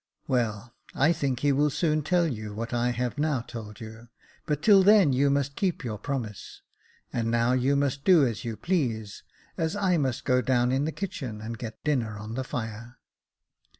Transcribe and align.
"Well, 0.27 0.73
I 0.95 1.13
think 1.13 1.41
he 1.41 1.51
will 1.51 1.69
soon 1.69 2.01
tell 2.01 2.25
you 2.27 2.55
what 2.55 2.73
I 2.73 2.89
have 2.89 3.19
now 3.19 3.41
told 3.41 3.79
you, 3.79 4.07
but 4.47 4.63
till 4.63 4.81
then 4.81 5.13
you 5.13 5.29
must 5.29 5.55
keep 5.55 5.83
your 5.83 5.99
promise; 5.99 6.63
and 7.13 7.29
now 7.29 7.51
you 7.53 7.75
must 7.75 8.03
do 8.03 8.25
as 8.25 8.43
you 8.43 8.57
please, 8.57 9.21
as 9.59 9.75
I 9.75 9.97
must 9.97 10.25
go 10.25 10.41
down 10.41 10.71
in 10.71 10.85
the 10.85 10.91
kitchen, 10.91 11.39
and 11.39 11.55
get 11.55 11.83
dinner 11.83 12.17
on 12.17 12.33
the 12.33 12.43
fire." 12.43 12.97